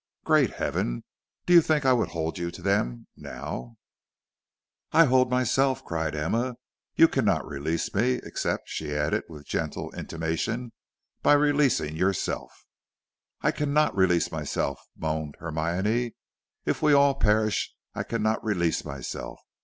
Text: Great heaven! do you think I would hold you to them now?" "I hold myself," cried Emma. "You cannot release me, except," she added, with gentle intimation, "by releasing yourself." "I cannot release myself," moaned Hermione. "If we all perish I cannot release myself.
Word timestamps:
Great 0.23 0.53
heaven! 0.55 1.03
do 1.45 1.53
you 1.53 1.61
think 1.61 1.85
I 1.85 1.93
would 1.93 2.07
hold 2.09 2.39
you 2.39 2.49
to 2.49 2.63
them 2.63 3.05
now?" 3.15 3.75
"I 4.91 5.05
hold 5.05 5.29
myself," 5.29 5.85
cried 5.85 6.15
Emma. 6.15 6.55
"You 6.95 7.07
cannot 7.07 7.45
release 7.45 7.93
me, 7.93 8.13
except," 8.23 8.67
she 8.67 8.95
added, 8.95 9.25
with 9.29 9.45
gentle 9.45 9.93
intimation, 9.93 10.71
"by 11.21 11.33
releasing 11.33 11.95
yourself." 11.95 12.65
"I 13.41 13.51
cannot 13.51 13.95
release 13.95 14.31
myself," 14.31 14.79
moaned 14.97 15.35
Hermione. 15.37 16.15
"If 16.65 16.81
we 16.81 16.93
all 16.93 17.13
perish 17.13 17.71
I 17.93 18.01
cannot 18.01 18.43
release 18.43 18.83
myself. 18.83 19.39